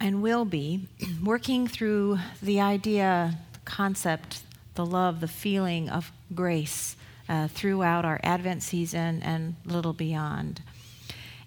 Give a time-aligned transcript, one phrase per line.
[0.00, 0.86] and will be
[1.22, 4.42] working through the idea, the concept,
[4.74, 6.96] the love, the feeling of grace
[7.28, 10.62] uh, throughout our Advent season and little beyond.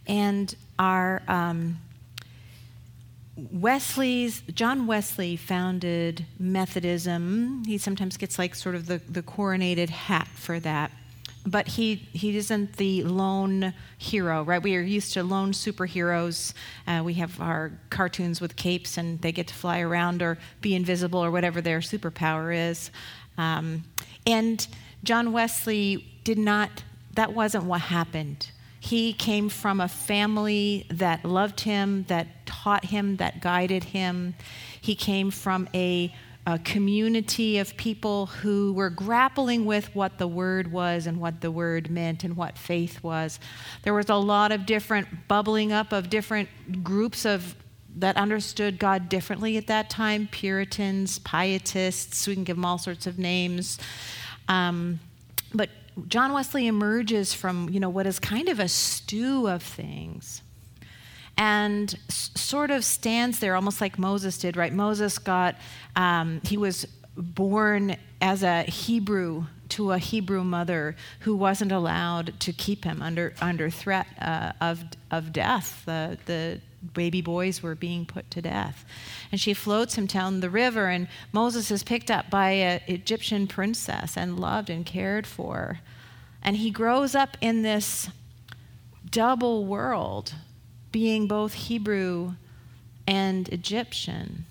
[0.08, 1.80] And our um,
[3.38, 7.64] Wesley's John Wesley founded Methodism.
[7.66, 10.92] He sometimes gets like sort of the, the coronated hat for that
[11.46, 14.62] but he he isn't the lone hero, right?
[14.62, 16.54] We are used to lone superheroes.
[16.88, 20.76] Uh, we have our cartoons with capes, and they get to fly around or be
[20.76, 22.92] invisible or whatever their superpower is.
[23.38, 23.84] Um,
[24.26, 24.66] and
[25.04, 26.84] John Wesley did not.
[27.16, 28.52] That wasn't what happened.
[28.80, 34.34] He came from a family that loved him, that taught him, that guided him.
[34.80, 36.14] He came from a
[36.48, 41.52] a community of people who were grappling with what the word was and what the
[41.52, 43.40] word meant and what faith was.
[43.84, 46.50] There was a lot of different bubbling up of different
[46.84, 47.56] groups of
[47.98, 53.06] that understood God differently at that time Puritans, Pietists, we can give them all sorts
[53.06, 53.78] of names.
[54.48, 55.00] Um,
[55.54, 55.70] but
[56.08, 60.42] John Wesley emerges from you know what is kind of a stew of things
[61.38, 64.74] and s- sort of stands there almost like Moses did, right?
[64.74, 65.56] Moses got,
[65.96, 72.52] um, he was born as a Hebrew to a Hebrew mother who wasn't allowed to
[72.52, 75.84] keep him under, under threat uh, of, of death.
[75.86, 76.60] The, the
[76.94, 78.84] baby boys were being put to death.
[79.32, 83.48] And she floats him down the river, and Moses is picked up by an Egyptian
[83.48, 85.80] princess and loved and cared for.
[86.44, 88.10] And he grows up in this
[89.10, 90.34] double world
[90.92, 92.34] being both Hebrew
[93.08, 94.46] and Egyptian.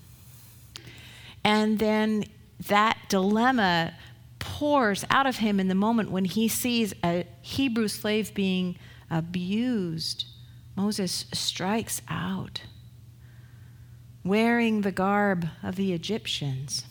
[1.43, 2.25] And then
[2.67, 3.93] that dilemma
[4.39, 8.77] pours out of him in the moment when he sees a Hebrew slave being
[9.09, 10.25] abused.
[10.75, 12.61] Moses strikes out,
[14.23, 16.85] wearing the garb of the Egyptians,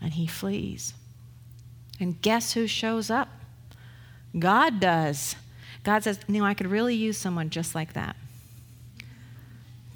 [0.00, 0.94] and he flees.
[1.98, 3.28] And guess who shows up?
[4.38, 5.36] God does.
[5.82, 8.16] God says, You know, I could really use someone just like that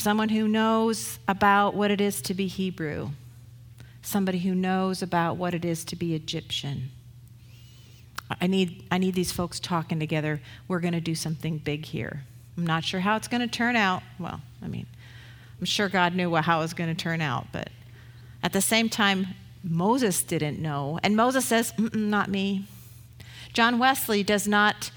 [0.05, 3.09] someone who knows about what it is to be Hebrew,
[4.03, 6.91] somebody who knows about what it is to be Egyptian.
[8.39, 10.43] I need, I need these folks talking together.
[10.69, 12.25] We're going to do something big here.
[12.59, 14.03] I'm not sure how it's going to turn out.
[14.19, 14.85] Well, I mean,
[15.59, 17.71] I'm sure God knew how it was going to turn out, but
[18.43, 19.29] at the same time,
[19.63, 21.01] Moses didn't know.
[21.03, 22.67] And Moses says, Not me.
[23.55, 24.91] John Wesley does not,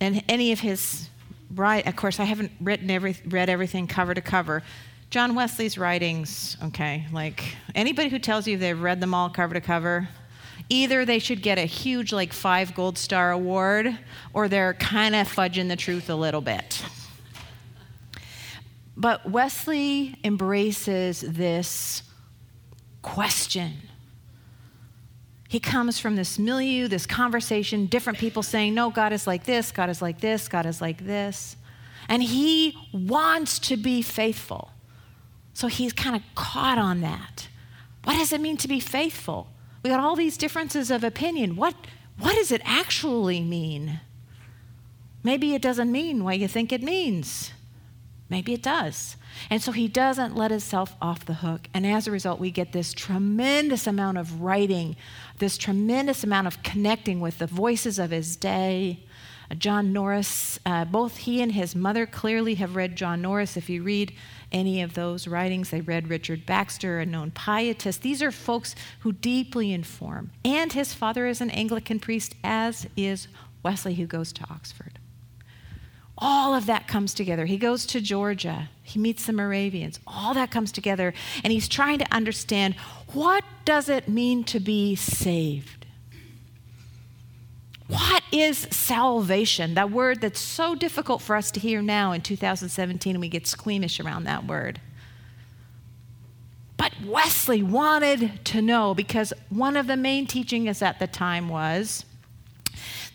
[0.00, 1.09] in any of his
[1.54, 4.62] right, of course, I haven't written every, read everything cover to cover.
[5.10, 9.60] John Wesley's writings, okay, like anybody who tells you they've read them all cover to
[9.60, 10.08] cover,
[10.68, 13.98] either they should get a huge, like, five gold star award,
[14.32, 16.84] or they're kind of fudging the truth a little bit.
[18.96, 22.02] But Wesley embraces this
[23.02, 23.89] question.
[25.50, 29.72] He comes from this milieu, this conversation, different people saying, No, God is like this,
[29.72, 31.56] God is like this, God is like this.
[32.08, 34.70] And he wants to be faithful.
[35.52, 37.48] So he's kind of caught on that.
[38.04, 39.48] What does it mean to be faithful?
[39.82, 41.56] We got all these differences of opinion.
[41.56, 41.74] What,
[42.16, 43.98] what does it actually mean?
[45.24, 47.50] Maybe it doesn't mean what you think it means.
[48.28, 49.16] Maybe it does.
[49.48, 51.68] And so he doesn't let himself off the hook.
[51.72, 54.96] And as a result, we get this tremendous amount of writing,
[55.38, 59.00] this tremendous amount of connecting with the voices of his day.
[59.50, 63.56] Uh, John Norris, uh, both he and his mother clearly have read John Norris.
[63.56, 64.12] If you read
[64.52, 68.02] any of those writings, they read Richard Baxter, a known pietist.
[68.02, 70.30] These are folks who deeply inform.
[70.44, 73.28] And his father is an Anglican priest, as is
[73.62, 74.98] Wesley, who goes to Oxford.
[76.20, 77.46] All of that comes together.
[77.46, 78.68] He goes to Georgia.
[78.82, 79.98] He meets the Moravians.
[80.06, 82.74] All that comes together and he's trying to understand
[83.12, 85.86] what does it mean to be saved?
[87.86, 89.74] What is salvation?
[89.74, 93.46] That word that's so difficult for us to hear now in 2017 and we get
[93.46, 94.80] squeamish around that word.
[96.76, 102.04] But Wesley wanted to know because one of the main teachings at the time was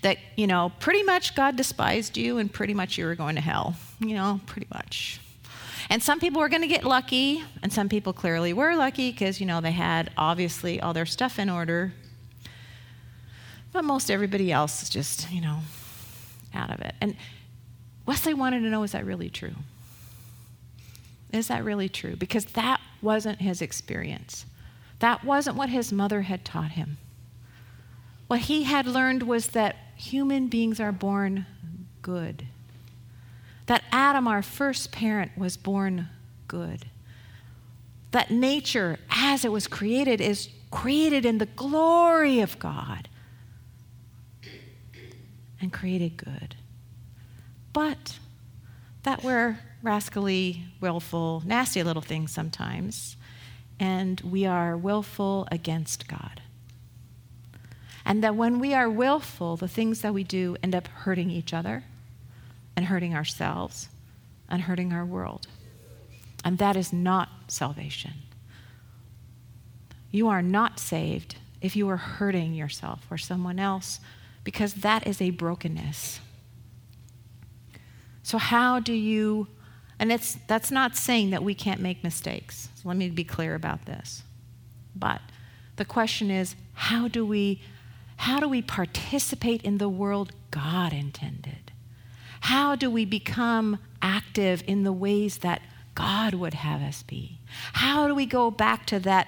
[0.05, 3.41] that, you know, pretty much God despised you and pretty much you were going to
[3.41, 5.19] hell, you know, pretty much.
[5.89, 9.39] And some people were going to get lucky, and some people clearly were lucky because,
[9.39, 11.91] you know, they had obviously all their stuff in order.
[13.73, 15.61] But most everybody else is just, you know,
[16.53, 16.93] out of it.
[17.01, 17.15] And
[18.05, 19.55] Wesley wanted to know is that really true?
[21.33, 22.15] Is that really true?
[22.15, 24.45] Because that wasn't his experience.
[24.99, 26.97] That wasn't what his mother had taught him.
[28.27, 31.45] What he had learned was that human beings are born
[32.01, 32.47] good.
[33.65, 36.09] That Adam, our first parent, was born
[36.47, 36.85] good.
[38.11, 43.09] That nature, as it was created, is created in the glory of God
[45.59, 46.55] and created good.
[47.73, 48.19] But
[49.03, 53.17] that we're rascally, willful, nasty little things sometimes,
[53.79, 56.41] and we are willful against God.
[58.05, 61.53] And that when we are willful, the things that we do end up hurting each
[61.53, 61.83] other
[62.75, 63.89] and hurting ourselves
[64.47, 65.47] and hurting our world.
[66.43, 68.13] And that is not salvation.
[70.11, 73.99] You are not saved if you are hurting yourself or someone else
[74.43, 76.19] because that is a brokenness.
[78.21, 79.47] So, how do you,
[79.99, 82.69] and it's, that's not saying that we can't make mistakes.
[82.75, 84.23] So let me be clear about this.
[84.95, 85.21] But
[85.75, 87.61] the question is, how do we
[88.17, 91.71] how do we participate in the world God intended?
[92.41, 95.61] How do we become active in the ways that
[95.95, 97.39] God would have us be?
[97.73, 99.27] How do we go back to that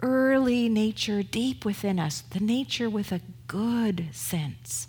[0.00, 4.88] early nature deep within us, the nature with a good sense?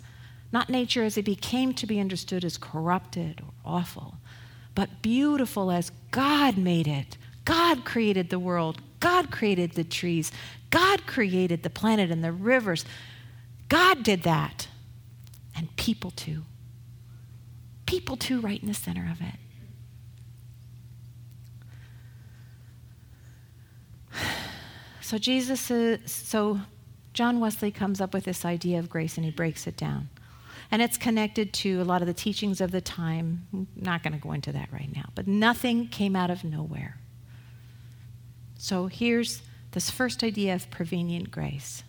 [0.52, 4.14] Not nature as it became to be understood as corrupted or awful,
[4.74, 7.16] but beautiful as God made it.
[7.44, 10.32] God created the world, God created the trees,
[10.70, 12.84] God created the planet and the rivers.
[13.70, 14.68] God did that.
[15.56, 16.42] And people too.
[17.86, 19.34] People too, right in the center of it.
[25.02, 26.60] So Jesus is, so
[27.14, 30.08] John Wesley comes up with this idea of grace and he breaks it down.
[30.70, 33.44] And it's connected to a lot of the teachings of the time.
[33.52, 37.00] I'm not going to go into that right now, but nothing came out of nowhere.
[38.56, 41.82] So here's this first idea of prevenient grace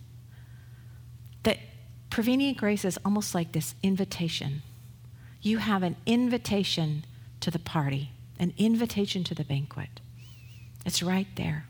[2.12, 4.62] prevenient grace is almost like this invitation.
[5.40, 7.06] You have an invitation
[7.40, 10.00] to the party, an invitation to the banquet.
[10.84, 11.64] It's right there.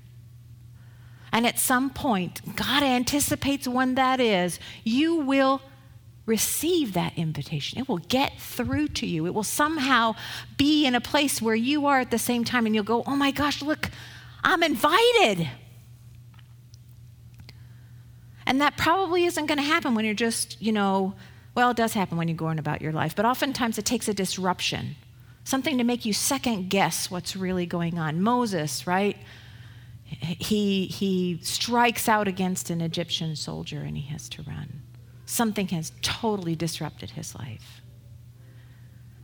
[1.33, 5.63] And at some point, God anticipates when that is, you will
[6.27, 7.79] receive that invitation.
[7.79, 9.27] It will get through to you.
[9.27, 10.17] It will somehow
[10.57, 13.17] be in a place where you are at the same time, and you'll go, Oh
[13.17, 13.91] my gosh, look,
[14.43, 15.49] I'm invited.
[18.47, 21.15] And that probably isn't going to happen when you're just, you know,
[21.55, 24.15] well, it does happen when you're going about your life, but oftentimes it takes a
[24.15, 24.97] disruption,
[25.45, 28.23] something to make you second guess what's really going on.
[28.23, 29.17] Moses, right?
[30.05, 34.83] He, he strikes out against an Egyptian soldier and he has to run.
[35.27, 37.81] Something has totally disrupted his life.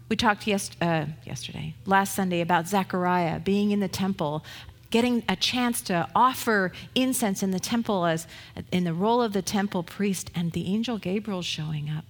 [0.08, 4.44] We talked yes, uh, yesterday, last Sunday, about Zechariah being in the temple
[4.90, 8.26] getting a chance to offer incense in the temple as
[8.72, 12.04] in the role of the temple priest and the angel Gabriel showing up.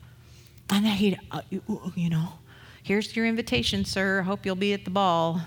[0.70, 2.34] And then he'd, uh, you know,
[2.82, 4.22] here's your invitation, sir.
[4.22, 5.42] Hope you'll be at the ball.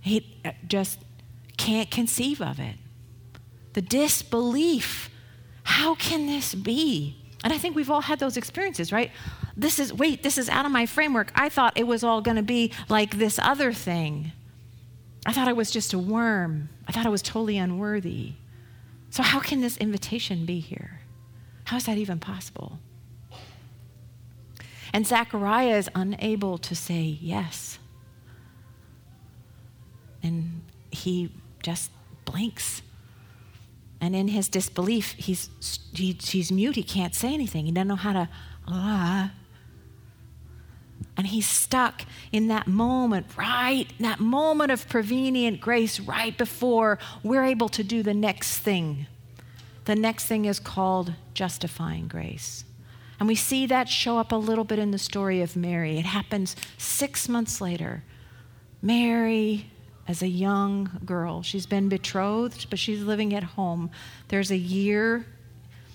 [0.00, 0.98] He uh, just
[1.56, 2.76] can't conceive of it.
[3.74, 5.10] The disbelief.
[5.64, 7.16] How can this be?
[7.44, 9.10] And I think we've all had those experiences, right?
[9.56, 11.30] This is, wait, this is out of my framework.
[11.34, 14.32] I thought it was all going to be like this other thing.
[15.26, 16.68] I thought I was just a worm.
[16.86, 18.34] I thought I was totally unworthy.
[19.10, 21.00] So, how can this invitation be here?
[21.64, 22.78] How is that even possible?
[24.92, 27.78] And Zechariah is unable to say yes.
[30.22, 31.90] And he just
[32.24, 32.82] blinks.
[34.00, 35.50] And in his disbelief, he's,
[35.92, 36.76] he, he's mute.
[36.76, 37.66] He can't say anything.
[37.66, 38.28] He doesn't know how to,
[38.68, 39.32] ah,
[41.16, 43.86] and he's stuck in that moment, right?
[44.00, 49.06] That moment of prevenient grace, right before we're able to do the next thing.
[49.86, 52.64] The next thing is called justifying grace.
[53.18, 55.98] And we see that show up a little bit in the story of Mary.
[55.98, 58.02] It happens six months later.
[58.82, 59.70] Mary,
[60.06, 63.90] as a young girl, she's been betrothed, but she's living at home.
[64.28, 65.24] There's a year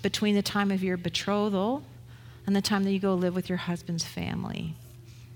[0.02, 1.84] between the time of your betrothal
[2.44, 4.74] and the time that you go live with your husband's family.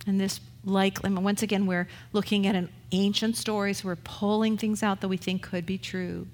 [0.07, 4.83] And this likely, once again, we're looking at an ancient story, so we're pulling things
[4.83, 6.29] out that we think could be true.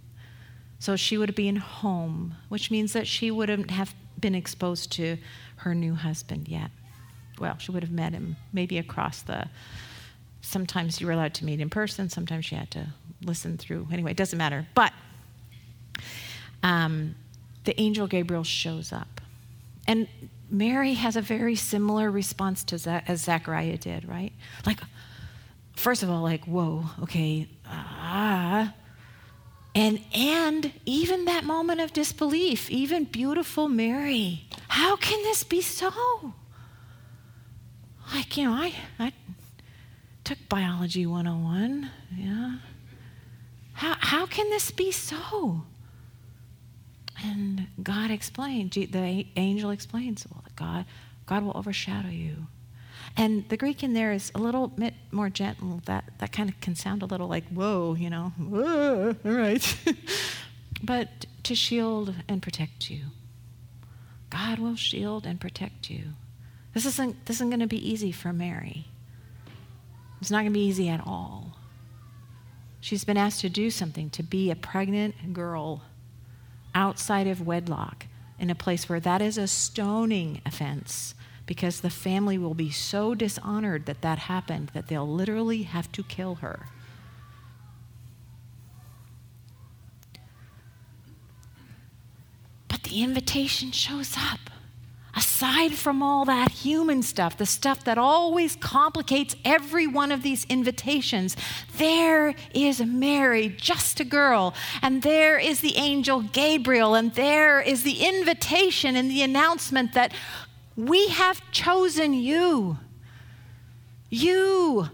[0.79, 5.17] So she would be in home, which means that she wouldn't have been exposed to
[5.57, 6.71] her new husband yet.
[7.39, 9.49] Well, she would have met him maybe across the
[10.43, 12.89] sometimes you were allowed to meet in person, sometimes you had to
[13.25, 13.87] listen through.
[13.93, 14.67] Anyway, it doesn't matter.
[14.75, 14.93] But
[16.63, 17.15] um,
[17.65, 19.21] the angel Gabriel shows up.
[19.87, 20.09] And
[20.53, 24.33] Mary has a very similar response to as Zechariah did, right?
[24.67, 24.81] Like,
[25.75, 28.75] first of all, like, whoa, okay, ah.
[29.75, 36.35] And, and even that moment of disbelief, even beautiful Mary, how can this be so?
[38.13, 39.13] Like, you know, I, I
[40.23, 42.59] took biology 101, yeah.
[43.73, 45.63] How, how can this be so?
[47.23, 50.85] And God explained, the angel explains, well, God,
[51.27, 52.47] God will overshadow you.
[53.17, 55.83] And the Greek in there is a little bit more gentle.
[55.85, 59.77] That, that kind of can sound a little like, whoa, you know, whoa, all right.
[60.83, 63.03] but to shield and protect you.
[64.31, 66.15] God will shield and protect you.
[66.75, 68.87] This isn't, this isn't going to be easy for Mary.
[70.21, 71.57] It's not going to be easy at all.
[72.81, 75.83] She's been asked to do something, to be a pregnant girl
[76.75, 78.07] outside of wedlock
[78.39, 81.15] in a place where that is a stoning offense
[81.47, 86.03] because the family will be so dishonored that that happened that they'll literally have to
[86.03, 86.67] kill her.
[92.69, 94.52] But the invitation shows up
[95.43, 100.45] aside from all that human stuff, the stuff that always complicates every one of these
[100.45, 101.37] invitations,
[101.79, 107.83] there is Mary, just a girl, and there is the angel Gabriel, and there is
[107.83, 110.13] the invitation and the announcement that
[110.77, 112.79] we have chosen you.
[114.11, 114.91] You,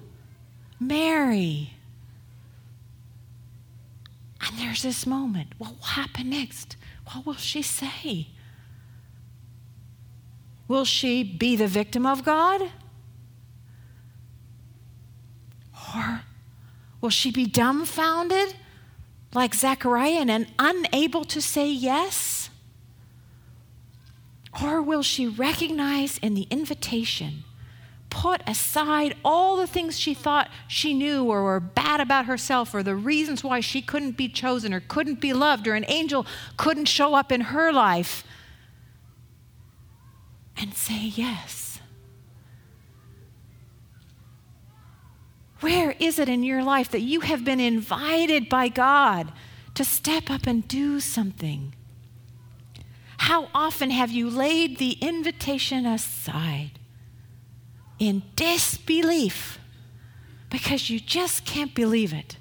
[0.80, 1.74] Mary.
[4.40, 5.48] And there's this moment.
[5.58, 6.76] What will happen next?
[7.12, 8.28] What will she say?
[10.68, 12.70] Will she be the victim of God?
[15.96, 16.20] Or
[17.00, 18.54] will she be dumbfounded
[19.32, 22.50] like Zechariah and unable to say yes?
[24.62, 27.44] Or will she recognize in the invitation,
[28.10, 32.82] put aside all the things she thought she knew or were bad about herself or
[32.82, 36.86] the reasons why she couldn't be chosen or couldn't be loved or an angel couldn't
[36.86, 38.24] show up in her life
[40.58, 41.80] and say yes.
[45.60, 49.32] Where is it in your life that you have been invited by God
[49.74, 51.74] to step up and do something?
[53.18, 56.78] How often have you laid the invitation aside
[57.98, 59.58] in disbelief
[60.50, 62.36] because you just can't believe it,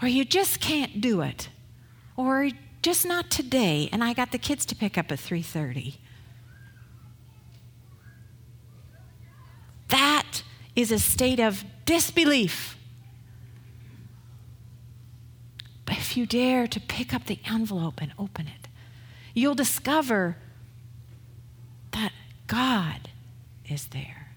[0.00, 1.48] or you just can't do it,
[2.16, 2.50] or
[2.80, 5.96] just not today, and I got the kids to pick up at 3:30?
[9.88, 10.42] That
[10.78, 12.78] is a state of disbelief.
[15.84, 18.68] But if you dare to pick up the envelope and open it,
[19.34, 20.36] you'll discover
[21.90, 22.12] that
[22.46, 23.08] God
[23.68, 24.28] is there.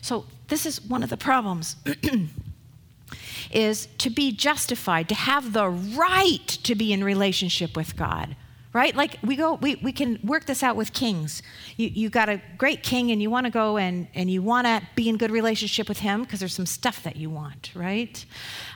[0.00, 1.74] So, this is one of the problems.
[3.50, 8.36] is to be justified, to have the right to be in relationship with God
[8.72, 8.94] right?
[8.94, 11.42] Like we go, we, we can work this out with kings.
[11.76, 14.66] You, you got a great king and you want to go and, and you want
[14.66, 18.24] to be in good relationship with him because there's some stuff that you want, right?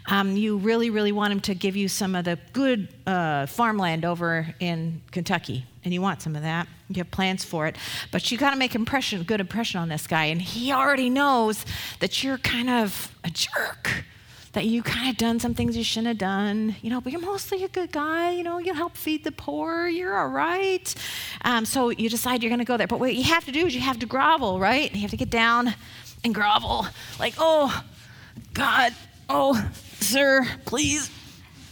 [0.06, 4.04] Um, you really, really want him to give you some of the good uh, farmland
[4.04, 6.66] over in Kentucky and you want some of that.
[6.88, 7.76] You have plans for it,
[8.10, 11.64] but you got to make impression, good impression on this guy, and he already knows
[12.00, 14.04] that you're kind of a jerk
[14.54, 17.20] that you kind of done some things you shouldn't have done, you know, but you're
[17.20, 20.94] mostly a good guy, you know, you help feed the poor, you're all right.
[21.42, 22.86] Um, so you decide you're going to go there.
[22.86, 24.92] But what you have to do is you have to grovel, right?
[24.94, 25.74] You have to get down
[26.22, 26.86] and grovel,
[27.18, 27.84] like, oh,
[28.54, 28.94] God,
[29.28, 29.70] oh,
[30.00, 31.10] sir, please.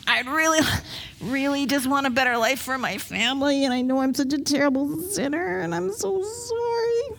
[0.07, 0.61] I'd really,
[1.21, 4.39] really just want a better life for my family, and I know I'm such a
[4.39, 7.19] terrible sinner, and I'm so sorry.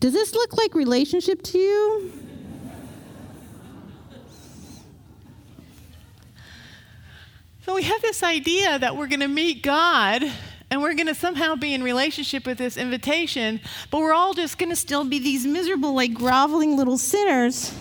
[0.00, 2.12] Does this look like relationship to you?
[7.68, 10.24] So we have this idea that we're going to meet God
[10.70, 13.60] and we're going to somehow be in relationship with this invitation,
[13.90, 17.74] but we're all just going to still be these miserable, like groveling little sinners.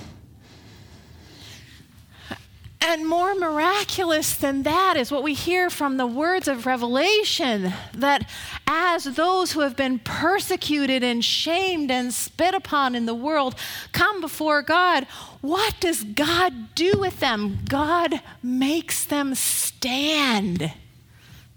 [2.89, 8.29] And more miraculous than that is what we hear from the words of Revelation that
[8.65, 13.55] as those who have been persecuted and shamed and spit upon in the world
[13.91, 15.05] come before God,
[15.41, 17.59] what does God do with them?
[17.67, 20.71] God makes them stand.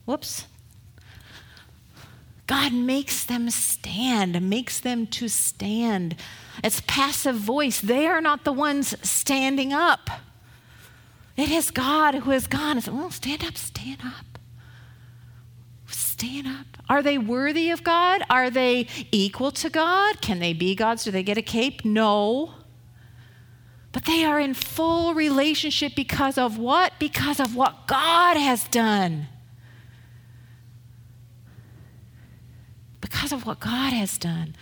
[0.06, 0.46] Whoops.
[2.48, 6.16] God makes them stand, makes them to stand.
[6.64, 7.80] It's passive voice.
[7.80, 10.10] They are not the ones standing up.
[11.40, 14.38] It is God who has gone and said, Well, stand up, stand up.
[15.86, 16.66] Stand up.
[16.86, 18.22] Are they worthy of God?
[18.28, 20.20] Are they equal to God?
[20.20, 21.04] Can they be gods?
[21.04, 21.82] Do they get a cape?
[21.82, 22.56] No.
[23.92, 26.92] But they are in full relationship because of what?
[26.98, 29.28] Because of what God has done.
[33.00, 34.54] Because of what God has done.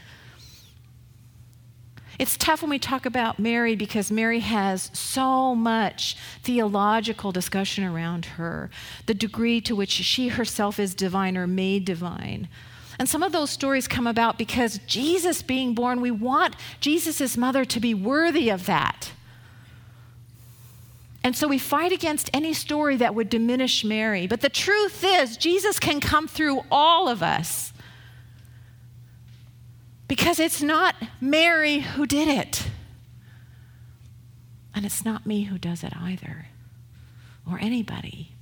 [2.19, 8.27] It's tough when we talk about Mary because Mary has so much theological discussion around
[8.27, 8.71] her,
[9.07, 12.49] the degree to which she herself is divine or made divine.
[12.99, 17.65] And some of those stories come about because Jesus being born, we want Jesus' mother
[17.65, 19.13] to be worthy of that.
[21.23, 24.27] And so we fight against any story that would diminish Mary.
[24.27, 27.73] But the truth is, Jesus can come through all of us.
[30.09, 32.71] Because it's not Mary who did it.
[34.75, 36.47] And it's not me who does it either,
[37.51, 38.33] or anybody.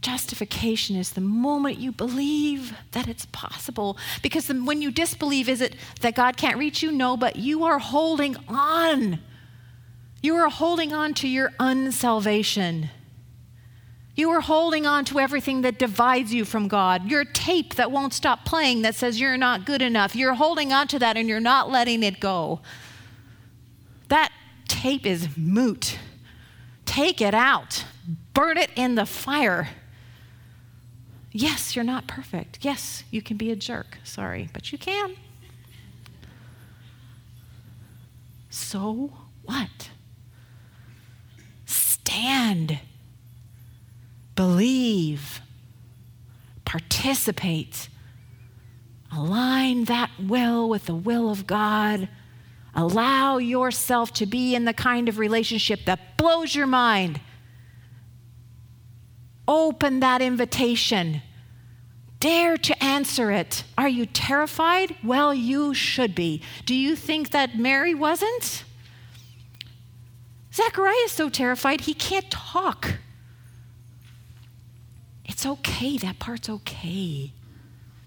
[0.00, 3.98] Justification is the moment you believe that it's possible.
[4.22, 6.92] Because when you disbelieve, is it that God can't reach you?
[6.92, 9.18] No, but you are holding on.
[10.22, 12.88] You are holding on to your unsalvation.
[14.18, 17.08] You are holding on to everything that divides you from God.
[17.08, 20.16] Your tape that won't stop playing that says you're not good enough.
[20.16, 22.60] You're holding on to that and you're not letting it go.
[24.08, 24.32] That
[24.66, 26.00] tape is moot.
[26.84, 27.84] Take it out,
[28.34, 29.68] burn it in the fire.
[31.30, 32.58] Yes, you're not perfect.
[32.62, 33.98] Yes, you can be a jerk.
[34.02, 35.14] Sorry, but you can.
[38.50, 39.12] So
[39.44, 39.90] what?
[41.66, 42.80] Stand
[44.38, 45.40] believe,
[46.64, 47.88] participate,
[49.10, 52.08] align that will with the will of God.
[52.72, 57.20] Allow yourself to be in the kind of relationship that blows your mind.
[59.48, 61.20] Open that invitation.
[62.20, 63.64] Dare to answer it.
[63.76, 64.94] Are you terrified?
[65.02, 66.42] Well, you should be.
[66.64, 68.62] Do you think that Mary wasn't?
[70.54, 72.98] Zechariah is so terrified he can't talk.
[75.28, 75.96] It's okay.
[75.98, 77.32] That part's okay.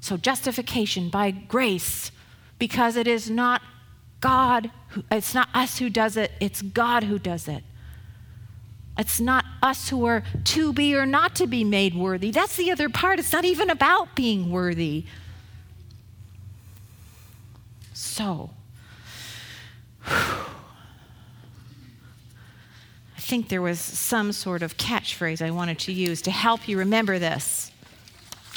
[0.02, 2.12] So, justification by grace,
[2.58, 3.62] because it is not
[4.20, 7.64] God, who, it's not us who does it, it's God who does it.
[8.98, 12.32] It's not us who are to be or not to be made worthy.
[12.32, 13.20] That's the other part.
[13.20, 15.06] It's not even about being worthy.
[17.94, 18.50] So,
[23.32, 27.18] think there was some sort of catchphrase I wanted to use to help you remember
[27.18, 27.72] this.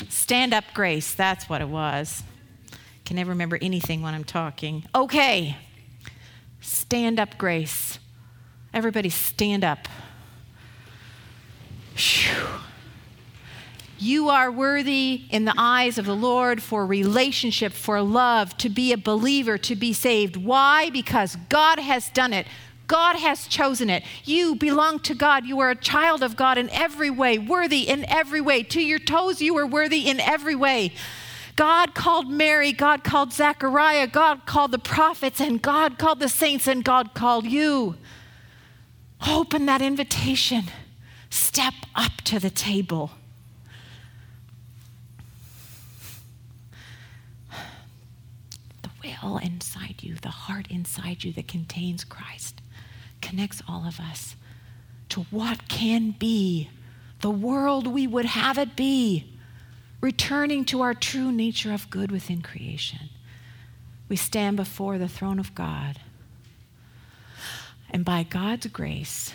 [0.09, 1.15] Stand up, grace.
[1.15, 2.25] That's what it was.
[3.05, 4.85] Can never remember anything when I'm talking.
[4.93, 5.57] Okay.
[6.61, 8.01] Stand up, grace.
[8.73, 9.87] Everybody stand up.
[11.97, 12.49] Whew.
[13.97, 18.93] You are worthy in the eyes of the Lord for relationship, for love, to be
[18.93, 20.37] a believer, to be saved.
[20.37, 20.91] Why?
[20.91, 22.49] Because God has done it.
[22.87, 24.05] God has chosen it.
[24.25, 25.47] You belong to God.
[25.47, 28.63] You are a child of God in every way, worthy in every way.
[28.65, 30.93] To your toes, you are worthy in every way.
[31.57, 36.67] God called Mary, God called Zechariah, God called the prophets, and God called the saints,
[36.67, 37.97] and God called you.
[39.27, 40.65] Open that invitation.
[41.31, 43.13] Step up to the table.
[48.83, 48.91] The
[49.23, 52.61] will inside you, the heart inside you that contains Christ
[53.25, 54.37] connects all of us
[55.09, 56.69] to what can be
[57.21, 59.33] the world we would have it be,
[60.03, 63.09] returning to our true nature of good within creation.
[64.11, 66.01] We stand before the throne of God.
[67.91, 69.33] And by God's grace,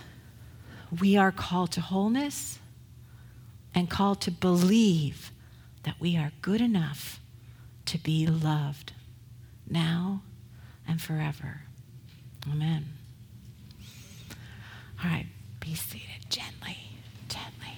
[0.99, 2.59] we are called to wholeness
[3.73, 5.31] and called to believe
[5.83, 7.19] that we are good enough
[7.85, 8.93] to be loved
[9.67, 10.21] now
[10.87, 11.61] and forever.
[12.47, 12.98] Amen.
[15.01, 15.27] All right,
[15.61, 16.77] be seated gently,
[17.29, 17.73] gently.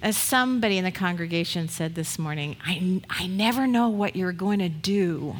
[0.00, 4.60] As somebody in the congregation said this morning, I, I never know what you're going
[4.60, 5.36] to do.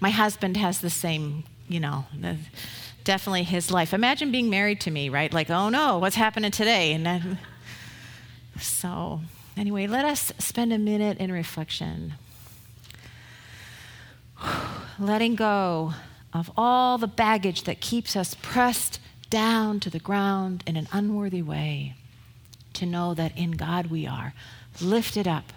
[0.00, 2.04] My husband has the same, you know,
[3.04, 3.94] definitely his life.
[3.94, 5.32] Imagine being married to me, right?
[5.32, 6.92] Like, oh no, what's happening today?
[6.92, 7.38] And then,
[8.60, 9.22] so,
[9.56, 12.14] anyway, let us spend a minute in reflection
[14.98, 15.94] letting go
[16.32, 21.42] of all the baggage that keeps us pressed down to the ground in an unworthy
[21.42, 21.94] way,
[22.72, 24.34] to know that in God we are
[24.80, 25.52] lifted up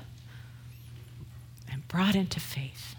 [1.72, 2.96] and brought into faith.